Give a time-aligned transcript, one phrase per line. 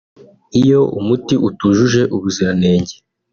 [0.61, 2.95] Iyo umuti utujuje ubuziranenge